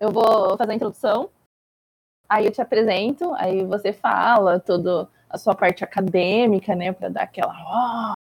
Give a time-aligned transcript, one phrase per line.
[0.00, 1.28] eu vou fazer a introdução,
[2.26, 7.22] aí eu te apresento, aí você fala toda a sua parte acadêmica, né, para dar
[7.24, 8.14] aquela, ó, oh,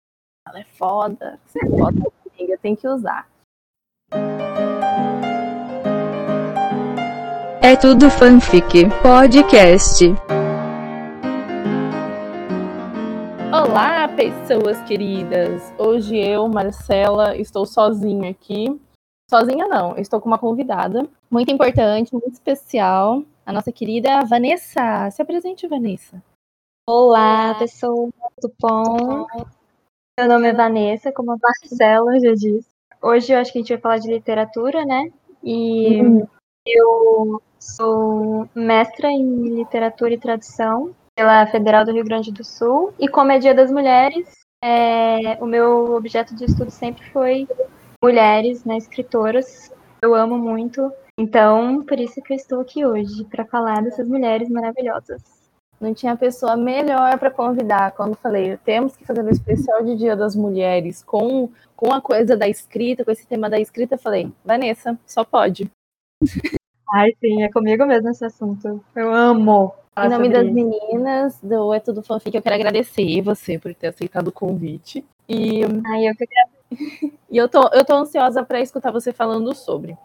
[0.50, 3.29] ela é foda, você é foda, amiga, tem que usar.
[7.61, 10.04] É tudo fanfic podcast.
[13.54, 15.73] Olá, pessoas queridas!
[15.77, 18.80] Hoje eu, Marcela, estou sozinha aqui.
[19.30, 25.12] Sozinha não, estou com uma convidada muito importante, muito especial, a nossa querida Vanessa.
[25.12, 26.20] Se apresente, Vanessa.
[26.90, 28.09] Olá, pessoal,
[28.41, 29.27] tudo bom?
[30.20, 32.70] Meu nome é Vanessa, como a Marcela já disse.
[33.00, 35.12] Hoje eu acho que a gente vai falar de literatura, né?
[35.44, 36.27] E uhum.
[36.66, 42.95] eu sou mestra em literatura e tradução pela Federal do Rio Grande do Sul.
[42.98, 44.27] E como é Dia das Mulheres,
[44.64, 47.48] é, o meu objeto de estudo sempre foi
[48.03, 49.71] mulheres, né, escritoras.
[50.02, 50.91] Eu amo muito.
[51.17, 55.22] Então, por isso que eu estou aqui hoje, para falar dessas mulheres maravilhosas.
[55.80, 57.92] Não tinha pessoa melhor para convidar.
[57.92, 62.36] Quando falei, temos que fazer um especial de Dia das Mulheres com, com a coisa
[62.36, 65.70] da escrita, com esse tema da escrita, falei, Vanessa, só pode.
[66.94, 68.83] Ai, sim, é comigo mesmo esse assunto.
[68.95, 69.73] Eu amo.
[69.97, 74.30] Em nome das meninas do É Tudo Fanfic, eu quero agradecer você por ter aceitado
[74.30, 75.05] o convite.
[75.27, 76.58] E, Ai, eu que agradeço.
[77.30, 79.98] E eu tô, eu tô ansiosa para escutar você falando sobre.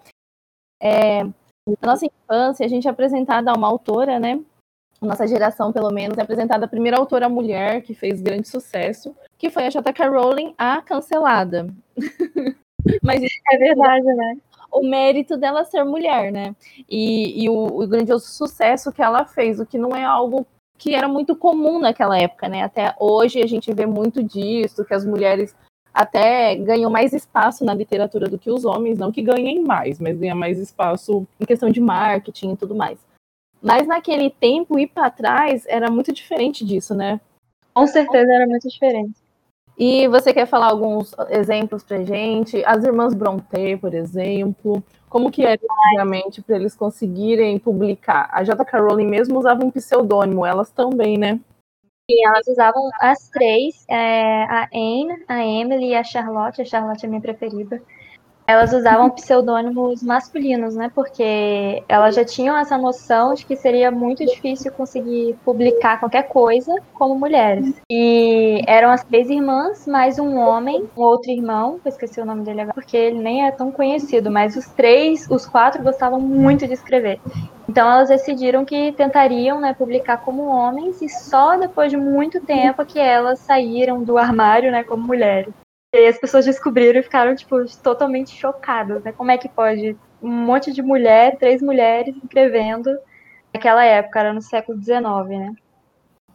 [0.82, 4.40] É, na nossa infância, a gente é apresentada a uma autora, né?
[5.00, 9.50] Nossa geração, pelo menos, é apresentada a primeira autora mulher que fez grande sucesso, que
[9.50, 10.08] foi a J.K.
[10.08, 11.68] Rowling, a cancelada.
[13.02, 14.36] Mas é verdade, né?
[14.74, 16.54] o mérito dela ser mulher, né?
[16.90, 20.44] E, e o, o, grandioso sucesso que ela fez, o que não é algo
[20.76, 22.64] que era muito comum naquela época, né?
[22.64, 25.54] Até hoje a gente vê muito disso, que as mulheres
[25.94, 30.18] até ganham mais espaço na literatura do que os homens, não que ganhem mais, mas
[30.18, 32.98] ganham mais espaço em questão de marketing e tudo mais.
[33.62, 37.20] Mas naquele tempo e para trás era muito diferente disso, né?
[37.72, 39.14] Com certeza era muito diferente.
[39.78, 42.64] E você quer falar alguns exemplos pra gente?
[42.64, 48.28] As irmãs Brontë, por exemplo, como que era antigamente para eles conseguirem publicar?
[48.32, 48.80] A J.K.
[48.80, 51.40] Rowling mesmo usava um pseudônimo, elas também, né?
[52.10, 56.60] Sim, elas usavam as três, é, a Anne, a Emily e a Charlotte.
[56.60, 57.82] A Charlotte é minha preferida
[58.46, 60.90] elas usavam pseudônimos masculinos, né?
[60.94, 66.74] Porque elas já tinham essa noção de que seria muito difícil conseguir publicar qualquer coisa
[66.92, 67.74] como mulheres.
[67.90, 72.44] E eram as três irmãs, mais um homem, um outro irmão, eu esqueci o nome
[72.44, 76.66] dele agora, porque ele nem é tão conhecido, mas os três, os quatro gostavam muito
[76.66, 77.20] de escrever.
[77.68, 82.84] Então elas decidiram que tentariam né, publicar como homens e só depois de muito tempo
[82.84, 85.52] que elas saíram do armário né, como mulheres.
[85.94, 89.12] E as pessoas descobriram e ficaram, tipo, totalmente chocadas, né?
[89.12, 92.90] Como é que pode um monte de mulher, três mulheres escrevendo
[93.52, 95.54] naquela época, era no século XIX, né?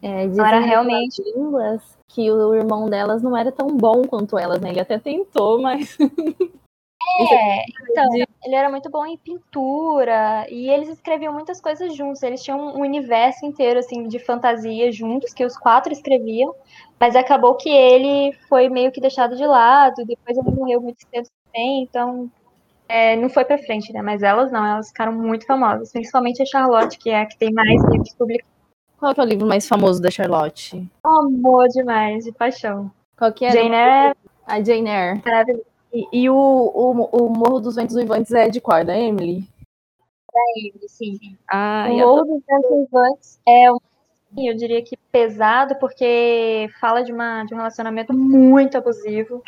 [0.02, 4.62] É, então era realmente línguas que o irmão delas não era tão bom quanto elas,
[4.62, 4.70] né?
[4.70, 5.98] Ele até tentou, mas
[7.18, 8.08] É, então,
[8.44, 12.22] ele era muito bom em pintura e eles escreviam muitas coisas juntos.
[12.22, 16.54] Eles tinham um universo inteiro assim de fantasia juntos que os quatro escreviam,
[16.98, 20.04] mas acabou que ele foi meio que deixado de lado.
[20.06, 22.30] Depois ele morreu muito tempo também, então
[22.88, 24.02] é, não foi para frente, né?
[24.02, 27.52] Mas elas não, elas ficaram muito famosas, principalmente a Charlotte, que é a que tem
[27.52, 28.50] mais livros publicados.
[28.98, 30.86] Qual é o livro mais famoso da Charlotte?
[31.02, 32.90] Amor demais, de paixão.
[33.16, 33.50] Qual que é?
[33.50, 34.16] Jane Eyre.
[34.46, 35.22] A Jane Eyre.
[35.24, 35.69] Maravilhoso.
[35.92, 38.84] E, e o, o, o, Morro dos Ventos Uivantes é de qual?
[38.84, 39.48] Da Emily?
[40.32, 41.18] Da Emily, sim.
[41.48, 43.78] Ah, o Morro dos Ventos Uivantes é um
[44.38, 49.42] eu diria que pesado, porque fala de, uma, de um relacionamento muito abusivo,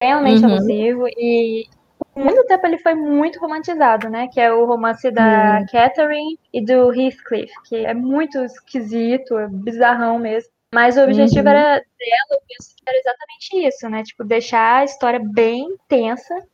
[0.00, 0.52] realmente uhum.
[0.52, 1.66] abusivo, e
[2.12, 4.28] por muito tempo ele foi muito romantizado, né?
[4.28, 5.66] Que é o romance da uhum.
[5.70, 10.50] Catherine e do Heathcliff, que é muito esquisito, é bizarrão mesmo.
[10.72, 11.48] Mas o objetivo uhum.
[11.48, 14.02] era dela, eu penso que era exatamente isso, né?
[14.02, 16.46] Tipo, deixar a história bem tensa.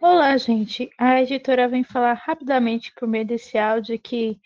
[0.00, 0.90] Olá, gente.
[0.98, 4.36] A editora vem falar rapidamente por meio desse áudio que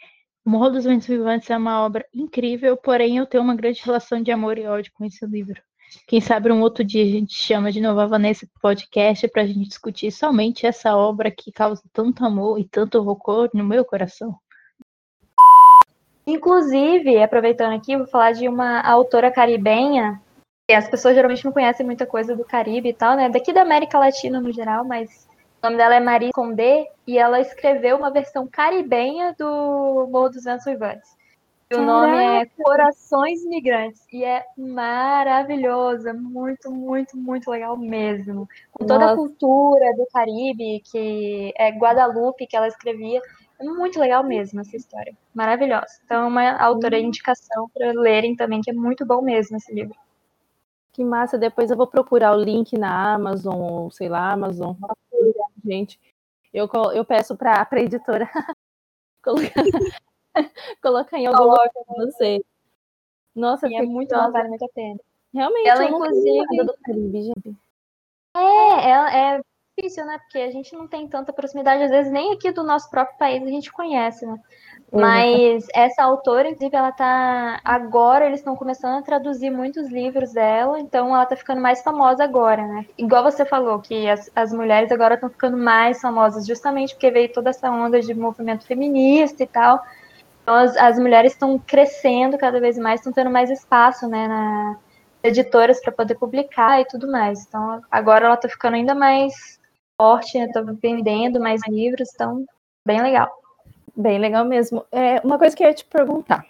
[0.44, 4.22] O Morro dos Ventos Vivantes é uma obra incrível, porém eu tenho uma grande relação
[4.22, 5.62] de amor e ódio com esse livro.
[6.06, 9.42] Quem sabe um outro dia a gente chama de novo a Vanessa pro podcast para
[9.42, 13.82] a gente discutir somente essa obra que causa tanto amor e tanto horror no meu
[13.82, 14.38] coração.
[16.26, 20.20] Inclusive, aproveitando aqui, vou falar de uma autora caribenha.
[20.68, 23.28] As pessoas geralmente não conhecem muita coisa do Caribe e tal, né?
[23.28, 25.28] Daqui da América Latina no geral, mas
[25.62, 30.42] o nome dela é Marie Condé e ela escreveu uma versão caribenha do Morro dos
[30.42, 31.16] Ventos Uivantes.
[31.72, 34.06] O nome é Corações Migrantes.
[34.12, 36.08] E é maravilhoso.
[36.08, 38.48] É muito, muito, muito legal mesmo.
[38.70, 39.14] Com toda Nossa.
[39.14, 43.20] a cultura do Caribe, que é Guadalupe, que ela escrevia.
[43.58, 45.16] É muito legal mesmo essa história.
[45.34, 46.00] Maravilhosa.
[46.04, 49.96] Então, é uma autora indicação para lerem também, que é muito bom mesmo esse livro.
[50.92, 51.38] Que massa.
[51.38, 54.74] Depois eu vou procurar o link na Amazon, ou sei lá, Amazon.
[55.64, 55.98] Gente,
[56.52, 58.28] eu, eu peço para a editora
[59.22, 59.62] colocar,
[60.82, 62.44] colocar em algum lugar pra você.
[63.34, 64.98] Nossa, é muito bom, vale muito a pena.
[65.34, 67.56] Realmente, Ela, inclusive- do Caribe, gente.
[68.34, 69.40] É, é, é
[69.76, 70.18] difícil, né?
[70.18, 73.42] Porque a gente não tem tanta proximidade, às vezes nem aqui do nosso próprio país
[73.42, 74.38] a gente conhece, né?
[74.92, 77.60] Mas essa autora, inclusive, ela tá.
[77.64, 82.24] Agora eles estão começando a traduzir muitos livros dela, então ela tá ficando mais famosa
[82.24, 82.86] agora, né?
[82.96, 87.32] Igual você falou, que as, as mulheres agora estão ficando mais famosas, justamente porque veio
[87.32, 89.84] toda essa onda de movimento feminista e tal.
[90.42, 94.76] Então as, as mulheres estão crescendo cada vez mais, estão tendo mais espaço, né, na
[95.22, 97.44] editoras para poder publicar e tudo mais.
[97.46, 99.58] Então agora ela tá ficando ainda mais
[100.00, 100.48] forte, né?
[100.52, 102.44] Tá vendendo mais livros, então
[102.84, 103.28] bem legal.
[103.96, 104.84] Bem legal mesmo.
[104.92, 106.44] É, uma coisa que eu ia te perguntar.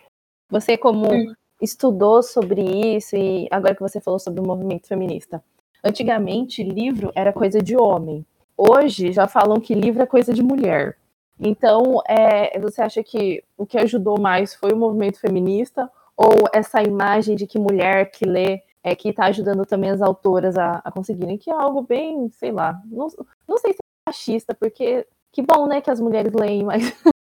[0.51, 1.33] Você, como Hum.
[1.61, 2.61] estudou sobre
[2.97, 5.43] isso, e agora que você falou sobre o movimento feminista,
[5.83, 8.27] antigamente livro era coisa de homem.
[8.57, 10.97] Hoje já falam que livro é coisa de mulher.
[11.39, 16.83] Então, é, você acha que o que ajudou mais foi o movimento feminista ou essa
[16.83, 20.93] imagem de que mulher que lê é que está ajudando também as autoras a, a
[20.93, 23.09] conseguirem, que é algo bem, sei lá, não,
[23.49, 26.83] não sei se é machista, porque que bom, né, que as mulheres leem, mas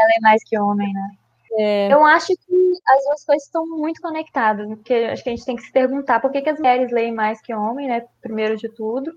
[0.00, 1.10] é mais que homem, né?
[1.58, 1.92] É.
[1.92, 5.56] Eu acho que as duas coisas estão muito conectadas, porque acho que a gente tem
[5.56, 8.06] que se perguntar por que, que as mulheres leem mais que homem, né?
[8.22, 9.12] Primeiro de tudo.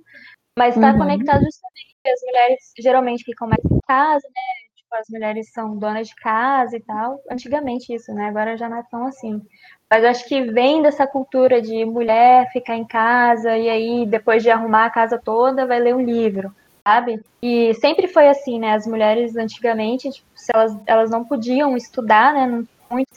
[0.59, 0.99] Mas está Uhum.
[0.99, 4.64] conectado justamente porque as mulheres geralmente ficam mais em casa, né?
[4.99, 7.21] As mulheres são donas de casa e tal.
[7.29, 8.27] Antigamente isso, né?
[8.27, 9.41] Agora já não é tão assim.
[9.89, 14.49] Mas acho que vem dessa cultura de mulher ficar em casa e aí, depois de
[14.49, 16.53] arrumar a casa toda, vai ler um livro,
[16.83, 17.21] sabe?
[17.41, 18.73] E sempre foi assim, né?
[18.73, 22.47] As mulheres antigamente, tipo, se elas, elas não podiam estudar, né?
[22.47, 23.09] Não muito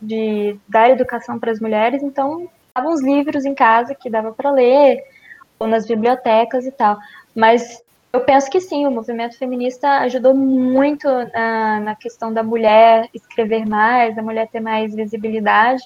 [0.00, 4.50] de dar educação para as mulheres, então davam os livros em casa que dava para
[4.50, 5.02] ler,
[5.58, 6.98] ou nas bibliotecas e tal.
[7.34, 13.08] Mas eu penso que sim, o movimento feminista ajudou muito na, na questão da mulher
[13.14, 15.82] escrever mais, da mulher ter mais visibilidade,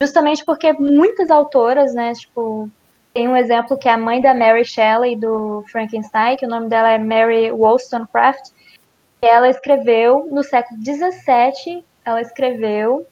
[0.00, 2.68] justamente porque muitas autoras, né, tipo,
[3.14, 6.68] tem um exemplo que é a mãe da Mary Shelley, do Frankenstein, que o nome
[6.68, 8.50] dela é Mary Wollstonecraft,
[9.20, 13.06] que ela escreveu, no século XVII, ela escreveu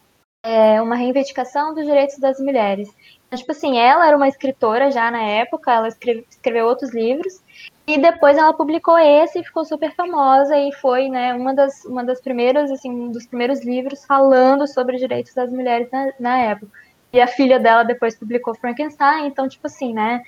[0.45, 2.89] é, uma reivindicação dos direitos das mulheres.
[3.27, 7.42] Então, tipo assim, ela era uma escritora já na época, ela escreve, escreveu outros livros,
[7.87, 12.05] e depois ela publicou esse e ficou super famosa, e foi, né, uma das, uma
[12.05, 16.39] das primeiras, assim, um dos primeiros livros falando sobre os direitos das mulheres na, na
[16.39, 16.71] época.
[17.13, 20.23] E a filha dela depois publicou Frankenstein, então, tipo assim, né,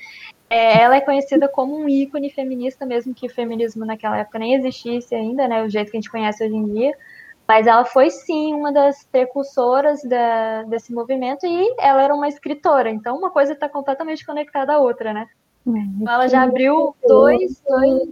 [0.50, 4.54] é, ela é conhecida como um ícone feminista, mesmo que o feminismo naquela época nem
[4.54, 6.92] existisse ainda, né, o jeito que a gente conhece hoje em dia,
[7.46, 12.90] mas ela foi sim uma das precursoras da, desse movimento e ela era uma escritora,
[12.90, 15.28] então uma coisa está completamente conectada à outra, né?
[16.06, 18.08] Ela já abriu dois, dois,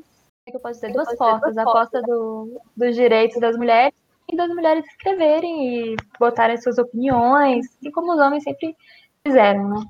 [0.46, 3.94] é que eu posso dizer, duas portas, a porta do, dos direitos das mulheres
[4.28, 8.76] e das mulheres escreverem e botarem suas opiniões, assim como os homens sempre
[9.26, 9.84] fizeram, né?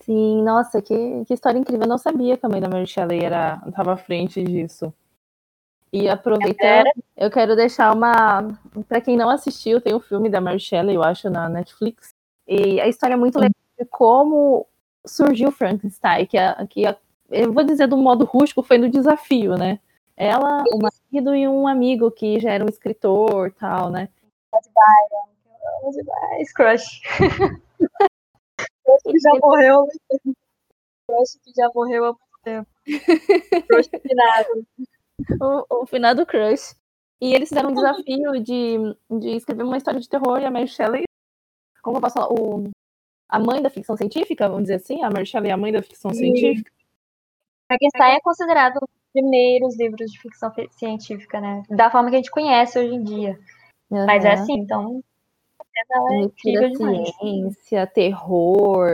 [0.00, 1.84] Sim, nossa, que, que história incrível.
[1.84, 4.92] Eu não sabia que a mãe da Mary Shelley era, estava à frente disso.
[5.92, 8.48] E aproveitando, eu quero deixar uma.
[8.88, 12.14] Para quem não assistiu, tem o filme da Mary Shelley, eu acho, na Netflix.
[12.46, 14.66] E a história é muito legal de como
[15.06, 16.96] surgiu Frankenstein, que, a, que a,
[17.30, 19.78] eu vou dizer do modo rústico, foi no desafio, né?
[20.16, 24.08] Ela, o marido e um amigo que já era um escritor e tal, né?
[26.52, 27.00] Crush.
[28.84, 29.86] Crush que já morreu.
[31.08, 32.68] Crush que já morreu há muito tempo.
[33.66, 34.66] Crush finado.
[35.40, 36.76] o, o finado Crush.
[37.20, 38.78] E eles fizeram um desafio de,
[39.10, 41.04] de escrever uma história de terror e a Mary Shelley,
[41.82, 42.70] como eu posso falar, o,
[43.30, 45.82] a mãe da ficção científica, vamos dizer assim, a Mary Shelley é a mãe da
[45.82, 46.70] ficção científica.
[47.68, 51.62] Frankenstein é considerado um dos primeiros livros de ficção científica, né?
[51.70, 53.38] Da forma que a gente conhece hoje em dia.
[53.88, 54.06] Uhum.
[54.06, 55.02] Mas é assim, então.
[55.92, 56.28] Ela é
[57.20, 58.88] ciência, terror.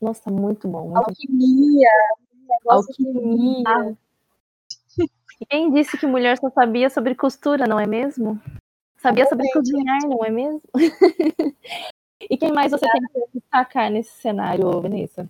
[0.00, 0.84] Nossa, muito bom.
[0.84, 1.88] Muito Alquimia.
[2.68, 3.96] Alquimia.
[5.40, 8.40] E quem disse que mulher só sabia sobre costura, não é mesmo?
[8.96, 10.62] Sabia sobre cozinhar, não é mesmo?
[12.28, 15.28] e quem mais você tem que destacar nesse cenário, Vanessa?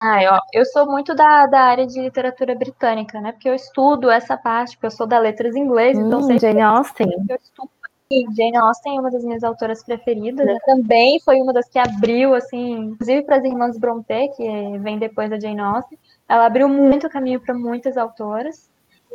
[0.00, 3.32] Ah, eu, eu sou muito da, da área de literatura britânica, né?
[3.32, 6.62] Porque eu estudo essa parte, porque eu sou da letras inglês, hum, então sempre Jane
[6.62, 7.08] Austen.
[7.28, 7.70] eu estudo
[8.10, 10.46] E Jane Austen é uma das minhas autoras preferidas.
[10.46, 10.56] Né?
[10.64, 15.28] Também foi uma das que abriu, assim, inclusive para as irmãs Brontë, que vem depois
[15.28, 15.98] da Jane Austen.
[16.28, 18.70] Ela abriu muito caminho para muitas autoras.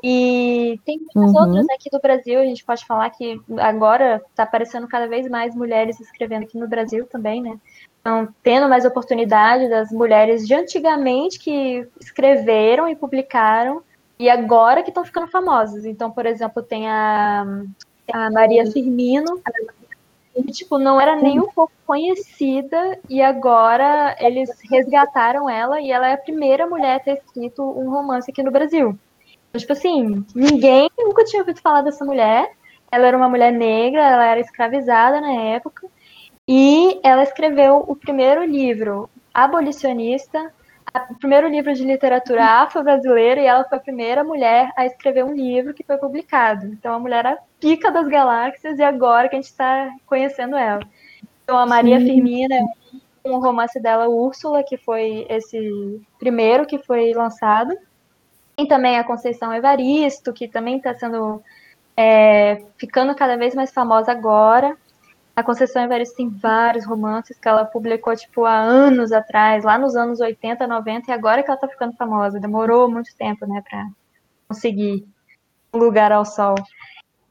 [0.05, 1.47] E tem muitas uhum.
[1.47, 5.55] outras aqui do Brasil, a gente pode falar que agora está aparecendo cada vez mais
[5.55, 7.57] mulheres escrevendo aqui no Brasil também, né?
[8.01, 13.81] Então, tendo mais oportunidade das mulheres de antigamente que escreveram e publicaram,
[14.19, 15.85] e agora que estão ficando famosas.
[15.85, 17.45] Então, por exemplo, tem a,
[18.11, 19.41] a Maria Firmino,
[20.33, 26.09] que, tipo, não era nem um pouco conhecida, e agora eles resgataram ela, e ela
[26.09, 28.99] é a primeira mulher a ter escrito um romance aqui no Brasil.
[29.55, 32.51] Tipo assim, ninguém nunca tinha ouvido falar dessa mulher.
[32.91, 35.87] Ela era uma mulher negra, ela era escravizada na época,
[36.47, 40.51] e ela escreveu o primeiro livro abolicionista,
[41.09, 45.33] o primeiro livro de literatura afro-brasileira, e ela foi a primeira mulher a escrever um
[45.33, 46.65] livro que foi publicado.
[46.65, 50.55] Então, a mulher era a pica das galáxias, e agora que a gente está conhecendo
[50.55, 50.81] ela.
[51.43, 52.05] Então, a Maria Sim.
[52.05, 52.55] Firmina,
[53.25, 57.75] um romance dela, Úrsula, que foi esse primeiro que foi lançado.
[58.55, 61.41] Tem também a Conceição Evaristo, que também está sendo
[61.97, 64.77] é, ficando cada vez mais famosa agora.
[65.35, 69.95] A Conceição Evaristo tem vários romances que ela publicou, tipo, há anos atrás, lá nos
[69.95, 72.39] anos 80, 90, e agora que ela tá ficando famosa.
[72.39, 73.87] Demorou muito tempo, né, pra
[74.47, 75.07] conseguir
[75.73, 76.53] um lugar ao sol.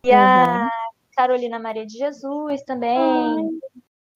[0.03, 0.17] E uhum.
[0.17, 0.69] a
[1.17, 2.99] Carolina Maria de Jesus também.
[2.99, 3.49] Ai,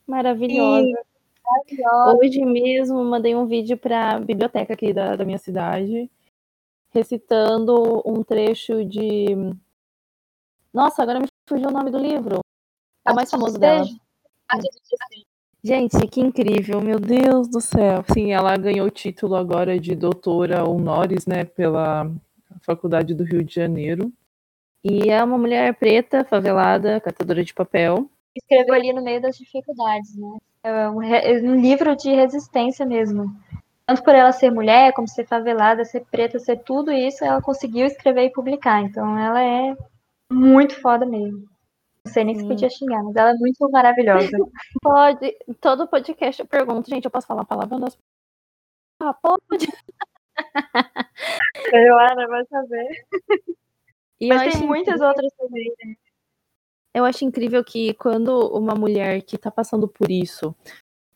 [0.05, 0.83] maravilhosa.
[0.83, 0.95] E...
[1.45, 2.19] maravilhosa.
[2.19, 6.11] Hoje mesmo mandei um vídeo para a biblioteca aqui da, da minha cidade,
[6.97, 9.37] recitando um trecho de.
[10.73, 12.41] Nossa, agora me fugiu o nome do livro.
[13.05, 13.85] É o mais famoso dela.
[15.63, 18.05] Gente, que incrível, meu Deus do céu.
[18.13, 22.11] Sim, ela ganhou o título agora de doutora honores, né, pela
[22.63, 24.13] Faculdade do Rio de Janeiro.
[24.85, 28.09] E é uma mulher preta, favelada, catadora de papel.
[28.35, 30.39] Escreveu ali no meio das dificuldades, né?
[30.63, 33.35] É um, é um livro de resistência mesmo.
[33.87, 37.87] Tanto por ela ser mulher, como ser favelada, ser preta, ser tudo isso, ela conseguiu
[37.87, 38.83] escrever e publicar.
[38.83, 39.77] Então ela é
[40.31, 41.49] muito foda mesmo.
[42.05, 44.31] Não sei nem se podia xingar, mas ela é muito maravilhosa.
[44.83, 45.37] Pode.
[45.61, 47.97] Todo podcast eu pergunto, gente, eu posso falar a palavra das.
[48.99, 49.67] Ah, pode.
[51.87, 52.89] Joana, vai saber.
[54.19, 55.95] E mas tem muitas outras também, né?
[56.95, 60.57] Eu acho incrível que quando uma mulher que tá passando por isso,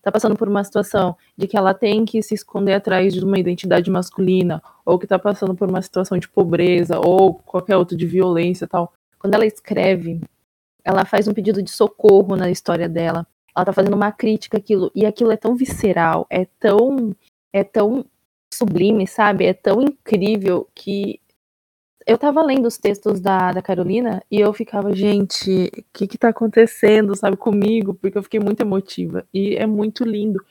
[0.03, 3.39] tá passando por uma situação de que ela tem que se esconder atrás de uma
[3.39, 8.07] identidade masculina, ou que tá passando por uma situação de pobreza, ou qualquer outro de
[8.07, 10.21] violência tal, quando ela escreve
[10.85, 13.27] ela faz um pedido de socorro na história dela.
[13.55, 14.91] Ela tá fazendo uma crítica àquilo.
[14.95, 17.15] E aquilo é tão visceral, é tão.
[17.53, 18.05] É tão
[18.53, 19.47] sublime, sabe?
[19.47, 21.20] É tão incrível que.
[22.11, 26.19] Eu tava lendo os textos da, da Carolina e eu ficava, gente, o que que
[26.19, 27.95] tá acontecendo, sabe, comigo?
[27.95, 29.25] Porque eu fiquei muito emotiva.
[29.33, 30.45] E é muito lindo.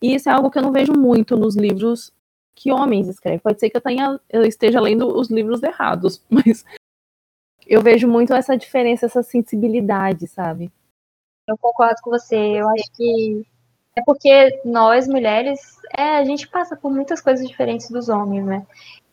[0.00, 2.12] E isso é algo que eu não vejo muito nos livros
[2.54, 3.40] que homens escrevem.
[3.40, 6.64] Pode ser que eu, tenha, eu esteja lendo os livros errados, mas
[7.66, 10.70] eu vejo muito essa diferença, essa sensibilidade, sabe?
[11.48, 12.36] Eu concordo com você.
[12.36, 13.44] Eu acho que
[13.96, 15.58] é porque nós, mulheres,
[15.98, 18.64] é, a gente passa por muitas coisas diferentes dos homens, né?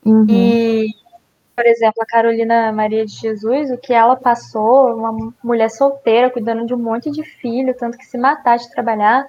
[0.05, 0.27] Uhum.
[0.29, 1.08] E,
[1.59, 6.65] por exemplo, a Carolina Maria de Jesus, o que ela passou, uma mulher solteira, cuidando
[6.65, 9.27] de um monte de filho, tanto que se matar de trabalhar,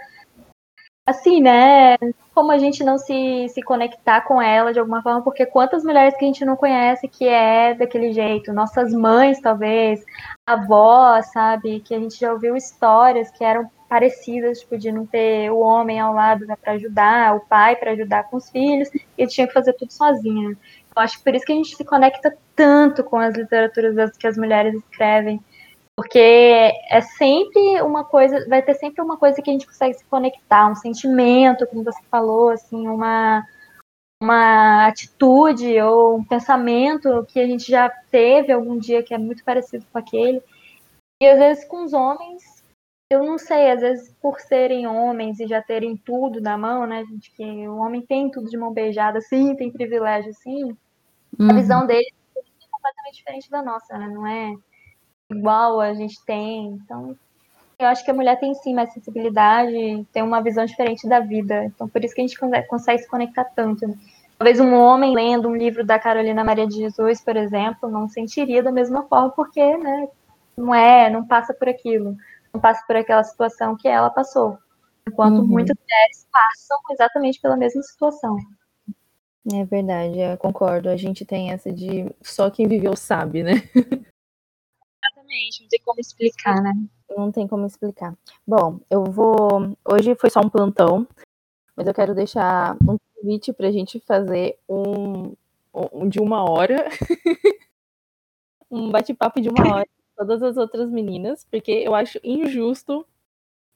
[1.04, 1.96] assim, né?
[2.32, 6.16] Como a gente não se, se conectar com ela de alguma forma, porque quantas mulheres
[6.16, 8.52] que a gente não conhece que é daquele jeito?
[8.52, 10.04] Nossas mães, talvez,
[10.46, 11.80] avós, sabe?
[11.80, 15.98] Que a gente já ouviu histórias que eram parecidas, tipo, de não ter o homem
[15.98, 19.52] ao lado né, para ajudar, o pai para ajudar com os filhos, e tinha que
[19.52, 20.56] fazer tudo sozinha.
[20.94, 24.26] Eu acho que por isso que a gente se conecta tanto com as literaturas que
[24.26, 25.42] as mulheres escrevem,
[25.96, 30.04] porque é sempre uma coisa, vai ter sempre uma coisa que a gente consegue se
[30.06, 33.46] conectar, um sentimento, como você falou, assim, uma,
[34.22, 39.44] uma atitude ou um pensamento que a gente já teve algum dia que é muito
[39.44, 40.42] parecido com aquele.
[41.22, 42.59] E às vezes com os homens,
[43.10, 47.04] eu não sei, às vezes por serem homens e já terem tudo na mão, né,
[47.04, 50.76] gente, que o homem tem tudo de mão beijada, sim, tem privilégio, sim,
[51.38, 51.50] uhum.
[51.50, 54.54] a visão dele é completamente diferente da nossa, né, não é
[55.30, 56.68] igual a gente tem.
[56.68, 57.16] Então,
[57.78, 61.64] eu acho que a mulher tem sim mais sensibilidade, tem uma visão diferente da vida.
[61.64, 62.38] Então, por isso que a gente
[62.68, 63.88] consegue se conectar tanto.
[63.88, 63.94] Né?
[64.38, 68.62] Talvez um homem lendo um livro da Carolina Maria de Jesus, por exemplo, não sentiria
[68.62, 70.08] da mesma forma, porque, né,
[70.56, 72.16] não é, não passa por aquilo,
[72.52, 74.58] não passa por aquela situação que ela passou.
[75.06, 75.46] Enquanto uhum.
[75.46, 78.36] muitas mulheres passam exatamente pela mesma situação.
[79.52, 80.88] É verdade, eu concordo.
[80.88, 83.54] A gente tem essa de só quem viveu sabe, né?
[85.02, 86.72] Exatamente, não tem como explicar, né?
[87.16, 88.16] Não tem como explicar.
[88.46, 89.76] Bom, eu vou.
[89.84, 91.08] Hoje foi só um plantão,
[91.74, 95.34] mas eu quero deixar um convite para a gente fazer um,
[95.92, 96.88] um de uma hora.
[98.70, 99.88] um bate-papo de uma hora
[100.20, 103.06] todas as outras meninas, porque eu acho injusto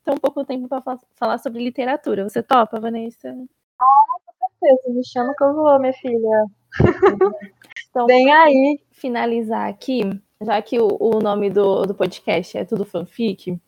[0.04, 2.28] tão pouco tempo para falar sobre literatura.
[2.28, 3.34] Você topa, Vanessa?
[3.80, 4.94] Ah, com certeza.
[4.94, 6.44] Me chama que eu vou, minha filha.
[7.88, 8.78] então, Vem aí.
[8.92, 10.02] Finalizar aqui,
[10.42, 13.58] já que o, o nome do, do podcast é Tudo Fanfic,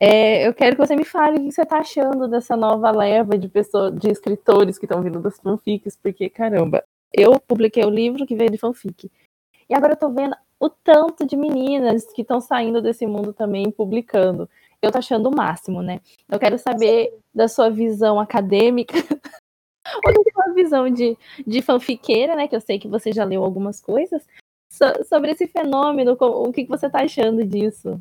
[0.00, 3.36] é, eu quero que você me fale o que você está achando dessa nova leva
[3.38, 8.26] de pessoas, de escritores que estão vindo das fanfics, porque, caramba, eu publiquei o livro
[8.26, 9.10] que veio de fanfic.
[9.68, 13.68] E agora eu tô vendo o tanto de meninas que estão saindo desse mundo também
[13.68, 14.48] publicando.
[14.80, 16.00] Eu tô achando o máximo, né?
[16.30, 18.94] Eu quero saber da sua visão acadêmica,
[20.06, 22.46] ou da sua visão de, de fanfiqueira, né?
[22.46, 24.24] Que eu sei que você já leu algumas coisas,
[24.70, 28.00] so, sobre esse fenômeno, o que, que você tá achando disso?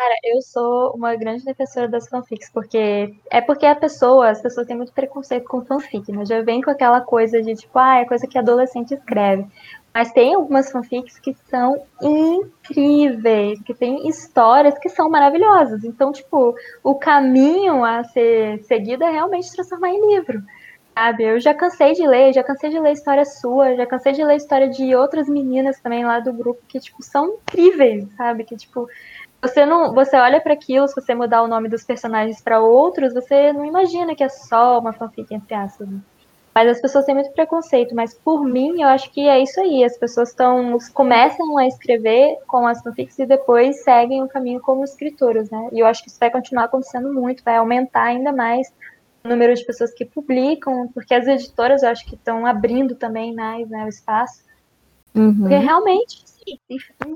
[0.00, 4.64] Cara, eu sou uma grande defensora das fanfics, porque é porque a pessoa, as pessoas
[4.66, 6.24] têm muito preconceito com fanfic, né?
[6.24, 9.44] Já vem com aquela coisa de tipo, ah, é coisa que adolescente escreve.
[9.94, 15.82] Mas tem algumas fanfics que são incríveis, que tem histórias que são maravilhosas.
[15.82, 16.54] Então, tipo,
[16.84, 20.42] o caminho a ser seguido é realmente transformar em livro.
[20.94, 21.24] Sabe?
[21.24, 24.36] Eu já cansei de ler, já cansei de ler história sua, já cansei de ler
[24.36, 28.44] história de outras meninas também lá do grupo que, tipo, são incríveis, sabe?
[28.44, 28.88] Que, tipo,
[29.40, 33.14] você não, você olha para aquilo, se você mudar o nome dos personagens para outros,
[33.14, 35.88] você não imagina que é só uma fanfic entre aspas.
[36.58, 39.84] Mas as pessoas têm muito preconceito, mas por mim eu acho que é isso aí.
[39.84, 44.82] As pessoas estão começam a escrever com as fanfics e depois seguem o caminho como
[44.82, 45.68] escritoras, né?
[45.72, 48.72] E eu acho que isso vai continuar acontecendo muito, vai aumentar ainda mais
[49.22, 53.32] o número de pessoas que publicam, porque as editoras eu acho que estão abrindo também
[53.32, 54.42] mais né, o espaço.
[55.14, 55.42] Uhum.
[55.42, 56.24] Porque realmente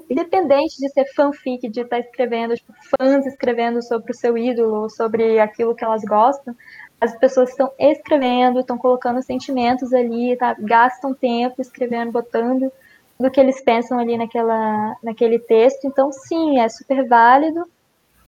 [0.08, 5.40] independente de ser fanfic, de estar escrevendo, tipo, fãs escrevendo sobre o seu ídolo, sobre
[5.40, 6.54] aquilo que elas gostam,
[7.02, 10.54] as pessoas estão escrevendo, estão colocando sentimentos ali, tá?
[10.56, 12.70] gastam tempo escrevendo, botando
[13.18, 15.84] do que eles pensam ali naquela, naquele texto.
[15.84, 17.68] Então, sim, é super válido.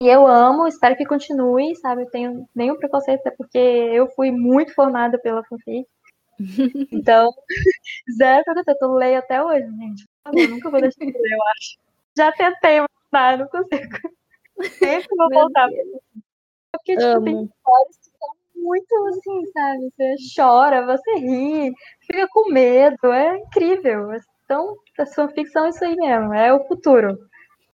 [0.01, 2.03] E eu amo, espero que continue, sabe?
[2.03, 5.85] Eu tenho nenhum preconceito, até porque eu fui muito formada pela fanfic.
[6.93, 7.33] Então,
[8.17, 8.83] zero preconceito.
[8.83, 10.05] Eu leio até hoje, gente.
[10.27, 11.79] Eu nunca vou deixar de ler, eu acho.
[12.17, 12.79] Já tentei,
[13.11, 13.99] mas não consigo.
[14.79, 15.69] Sempre vou voltar.
[16.73, 18.02] Porque, tipo, tem histórias
[18.63, 19.91] muito assim, sabe?
[19.91, 24.09] Você chora, você ri, fica com medo, é incrível.
[24.45, 27.19] Então, a sua ficção é isso aí mesmo, é o futuro.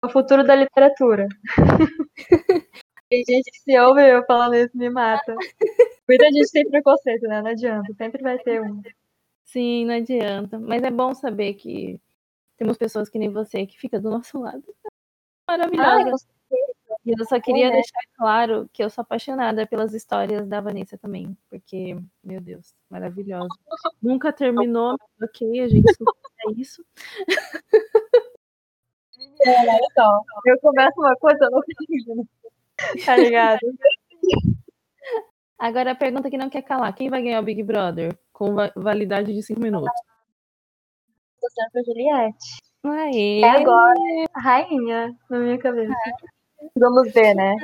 [0.03, 1.27] É o futuro da literatura.
[3.09, 5.35] tem gente que se ouve eu falando isso me mata.
[6.09, 7.40] Muita gente tem preconceito, né?
[7.40, 8.83] Não adianta, sempre vai ter um.
[9.44, 10.59] Sim, não adianta.
[10.59, 12.01] Mas é bom saber que
[12.57, 14.64] temos pessoas que nem você que fica do nosso lado.
[15.49, 16.27] Maravilhosa.
[17.05, 17.71] E eu só queria é.
[17.71, 23.49] deixar claro que eu sou apaixonada pelas histórias da Vanessa também, porque, meu Deus, maravilhosa.
[24.03, 25.85] Nunca terminou, ok, a gente
[26.49, 26.85] é isso.
[29.47, 32.29] É, então, eu começo uma coisa, eu não termino.
[33.05, 33.61] Tá ligado?
[35.59, 38.19] Agora a pergunta que não quer calar: quem vai ganhar o Big Brother?
[38.33, 39.93] Com validade de 5 minutos
[41.73, 42.62] pra Juliette.
[42.85, 43.40] Aê.
[43.40, 43.99] É agora
[44.35, 45.93] rainha na minha cabeça.
[46.79, 47.55] Vamos ver, né?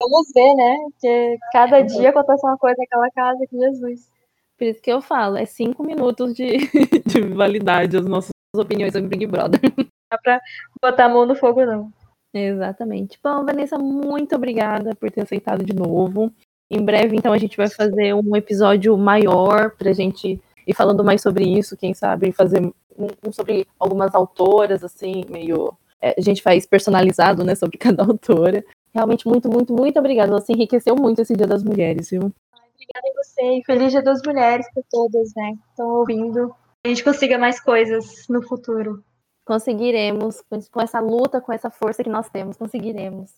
[0.00, 0.76] Vamos ver, né?
[0.90, 4.10] Porque cada dia acontece uma coisa naquela casa, que Jesus.
[4.58, 6.58] Por isso que eu falo, é cinco minutos de,
[7.06, 9.60] de validade as nossas opiniões sobre Big Brother.
[9.76, 10.40] Não dá pra
[10.80, 11.90] botar a mão no fogo, não.
[12.32, 13.18] Exatamente.
[13.22, 16.32] Bom, Vanessa, muito obrigada por ter aceitado de novo.
[16.70, 21.22] Em breve, então, a gente vai fazer um episódio maior pra gente ir falando mais
[21.22, 22.60] sobre isso, quem sabe fazer
[22.96, 25.76] um sobre algumas autoras, assim, meio.
[26.04, 28.62] É, a gente faz personalizado, né, sobre cada autora.
[28.92, 30.32] Realmente, muito, muito, muito obrigada.
[30.32, 32.20] Você enriqueceu muito esse Dia das Mulheres, viu?
[32.20, 36.54] Obrigada a você e feliz Dia das Mulheres para todas, né, que estão ouvindo.
[36.84, 39.02] A gente consiga mais coisas no futuro.
[39.46, 43.32] Conseguiremos, com essa luta, com essa força que nós temos, conseguiremos.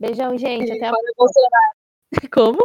[0.00, 0.72] Beijão, gente.
[0.72, 1.48] Até a próxima.
[2.32, 2.58] Como?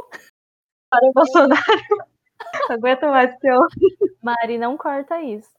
[0.90, 2.12] Para o Bolsonaro.
[2.70, 3.60] Aguenta mais que eu.
[4.22, 5.50] Mari, não corta isso.